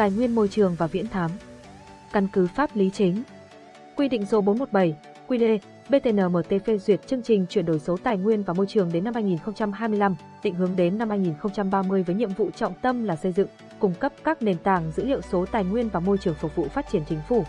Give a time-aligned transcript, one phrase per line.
[0.00, 1.30] tài nguyên môi trường và viễn thám.
[2.12, 3.22] Căn cứ pháp lý chính.
[3.96, 4.96] Quy định số 417,
[5.28, 9.04] QD, BTNMT phê duyệt chương trình chuyển đổi số tài nguyên và môi trường đến
[9.04, 13.48] năm 2025, định hướng đến năm 2030 với nhiệm vụ trọng tâm là xây dựng,
[13.78, 16.68] cung cấp các nền tảng dữ liệu số tài nguyên và môi trường phục vụ
[16.68, 17.44] phát triển chính phủ.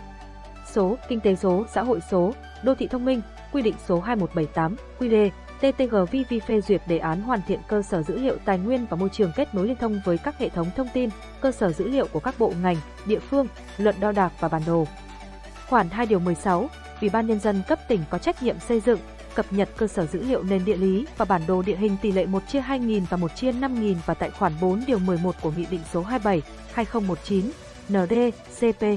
[0.72, 3.20] Số, kinh tế số, xã hội số, đô thị thông minh,
[3.52, 8.18] quy định số 2178, QD, TTGVV phê duyệt đề án hoàn thiện cơ sở dữ
[8.18, 10.88] liệu tài nguyên và môi trường kết nối liên thông với các hệ thống thông
[10.94, 12.76] tin, cơ sở dữ liệu của các bộ ngành,
[13.06, 13.46] địa phương,
[13.78, 14.86] luận đo đạc và bản đồ.
[15.68, 16.68] Khoản 2 điều 16,
[17.00, 18.98] Ủy ban nhân dân cấp tỉnh có trách nhiệm xây dựng,
[19.34, 22.12] cập nhật cơ sở dữ liệu nền địa lý và bản đồ địa hình tỷ
[22.12, 25.52] lệ 1 chia 2.000 và 1 chia 5.000 và tại khoản 4 điều 11 của
[25.56, 27.50] Nghị định số 27 2019
[27.88, 28.96] ND-CP.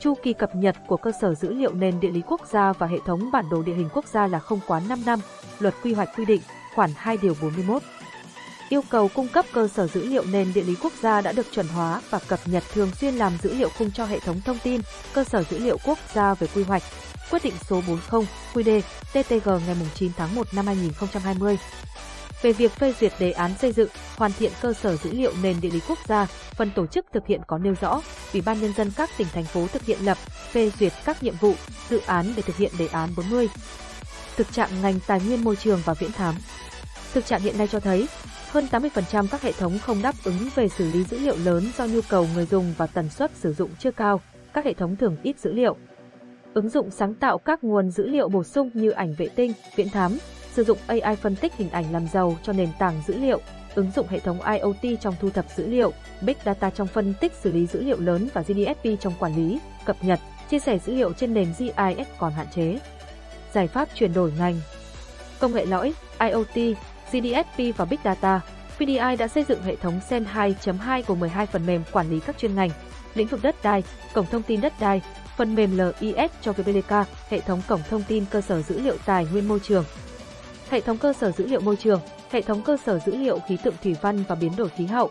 [0.00, 2.86] Chu kỳ cập nhật của cơ sở dữ liệu nền địa lý quốc gia và
[2.86, 5.20] hệ thống bản đồ địa hình quốc gia là không quá 5 năm,
[5.58, 6.40] Luật quy hoạch quy định,
[6.74, 7.82] khoản 2 điều 41.
[8.68, 11.46] Yêu cầu cung cấp cơ sở dữ liệu nền địa lý quốc gia đã được
[11.52, 14.58] chuẩn hóa và cập nhật thường xuyên làm dữ liệu khung cho hệ thống thông
[14.62, 14.80] tin,
[15.14, 16.82] cơ sở dữ liệu quốc gia về quy hoạch,
[17.30, 18.80] quyết định số 40 QD
[19.12, 21.58] TTG ngày 9 tháng 1 năm 2020
[22.42, 25.60] về việc phê duyệt đề án xây dựng, hoàn thiện cơ sở dữ liệu nền
[25.60, 28.00] địa lý quốc gia, phần tổ chức thực hiện có nêu rõ,
[28.32, 30.18] Ủy ban nhân dân các tỉnh thành phố thực hiện lập,
[30.52, 31.54] phê duyệt các nhiệm vụ,
[31.90, 33.48] dự án để thực hiện đề án 40.
[34.36, 36.34] Thực trạng ngành tài nguyên môi trường và viễn thám.
[37.14, 38.08] Thực trạng hiện nay cho thấy,
[38.50, 41.86] hơn 80% các hệ thống không đáp ứng về xử lý dữ liệu lớn do
[41.86, 44.20] nhu cầu người dùng và tần suất sử dụng chưa cao,
[44.52, 45.76] các hệ thống thường ít dữ liệu.
[46.54, 49.90] Ứng dụng sáng tạo các nguồn dữ liệu bổ sung như ảnh vệ tinh, viễn
[49.90, 50.18] thám,
[50.54, 53.40] sử dụng AI phân tích hình ảnh làm giàu cho nền tảng dữ liệu,
[53.74, 57.32] ứng dụng hệ thống IoT trong thu thập dữ liệu, Big Data trong phân tích
[57.42, 60.20] xử lý dữ liệu lớn và GDSP trong quản lý, cập nhật,
[60.50, 62.78] chia sẻ dữ liệu trên nền GIS còn hạn chế.
[63.54, 64.60] Giải pháp chuyển đổi ngành.
[65.38, 66.76] Công nghệ lõi, IoT,
[67.12, 68.40] GDSP và Big Data,
[68.76, 72.38] PDI đã xây dựng hệ thống SEN 2.2 của 12 phần mềm quản lý các
[72.38, 72.70] chuyên ngành,
[73.14, 73.82] lĩnh vực đất đai,
[74.14, 75.02] cổng thông tin đất đai,
[75.36, 76.92] phần mềm LIS cho VBDK,
[77.28, 79.84] hệ thống cổng thông tin cơ sở dữ liệu tài nguyên môi trường,
[80.70, 82.00] hệ thống cơ sở dữ liệu môi trường,
[82.30, 85.10] hệ thống cơ sở dữ liệu khí tượng thủy văn và biến đổi khí hậu,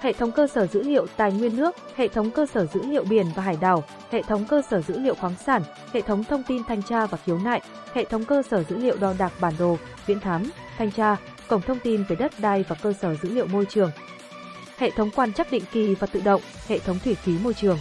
[0.00, 3.04] hệ thống cơ sở dữ liệu tài nguyên nước, hệ thống cơ sở dữ liệu
[3.04, 5.62] biển và hải đảo, hệ thống cơ sở dữ liệu khoáng sản,
[5.92, 7.62] hệ thống thông tin thanh tra và khiếu nại,
[7.92, 11.16] hệ thống cơ sở dữ liệu đo đạc bản đồ, viễn thám, thanh tra,
[11.48, 13.90] cổng thông tin về đất đai và cơ sở dữ liệu môi trường,
[14.78, 17.78] hệ thống quan trắc định kỳ và tự động, hệ thống thủy khí môi trường.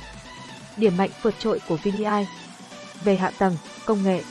[0.78, 2.28] Điểm mạnh vượt trội của VDI
[3.04, 4.22] Về hạ tầng, công nghệ.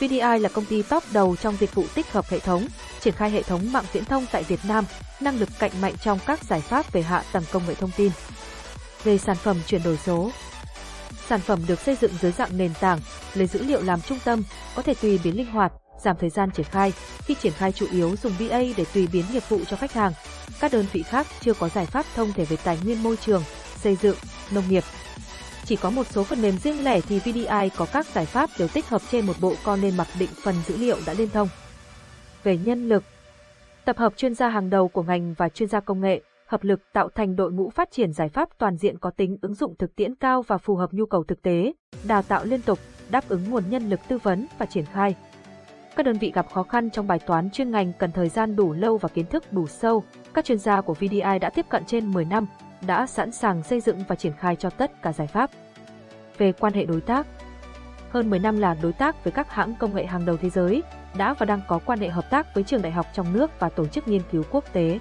[0.00, 2.66] VDI là công ty top đầu trong dịch vụ tích hợp hệ thống,
[3.00, 4.84] triển khai hệ thống mạng viễn thông tại Việt Nam,
[5.20, 8.12] năng lực cạnh mạnh trong các giải pháp về hạ tầng công nghệ thông tin.
[9.04, 10.30] Về sản phẩm chuyển đổi số,
[11.28, 13.00] sản phẩm được xây dựng dưới dạng nền tảng,
[13.34, 14.42] lấy dữ liệu làm trung tâm,
[14.74, 15.72] có thể tùy biến linh hoạt,
[16.04, 16.92] giảm thời gian triển khai.
[17.24, 20.12] Khi triển khai chủ yếu dùng BA để tùy biến nghiệp vụ cho khách hàng.
[20.60, 23.42] Các đơn vị khác chưa có giải pháp thông thể về tài nguyên môi trường,
[23.82, 24.16] xây dựng,
[24.50, 24.84] nông nghiệp,
[25.70, 28.68] chỉ có một số phần mềm riêng lẻ thì VDI có các giải pháp đều
[28.68, 31.48] tích hợp trên một bộ con nên mặc định phần dữ liệu đã liên thông.
[32.42, 33.04] Về nhân lực,
[33.84, 36.80] tập hợp chuyên gia hàng đầu của ngành và chuyên gia công nghệ, hợp lực
[36.92, 39.96] tạo thành đội ngũ phát triển giải pháp toàn diện có tính ứng dụng thực
[39.96, 41.72] tiễn cao và phù hợp nhu cầu thực tế,
[42.04, 42.78] đào tạo liên tục,
[43.10, 45.14] đáp ứng nguồn nhân lực tư vấn và triển khai.
[45.96, 48.72] Các đơn vị gặp khó khăn trong bài toán chuyên ngành cần thời gian đủ
[48.72, 50.04] lâu và kiến thức đủ sâu.
[50.34, 52.46] Các chuyên gia của VDI đã tiếp cận trên 10 năm,
[52.86, 55.50] đã sẵn sàng xây dựng và triển khai cho tất cả giải pháp.
[56.38, 57.26] Về quan hệ đối tác
[58.10, 60.82] Hơn 10 năm là đối tác với các hãng công nghệ hàng đầu thế giới,
[61.16, 63.68] đã và đang có quan hệ hợp tác với trường đại học trong nước và
[63.68, 64.98] tổ chức nghiên cứu quốc tế.